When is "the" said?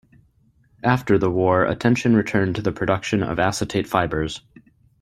1.19-1.29, 2.63-2.71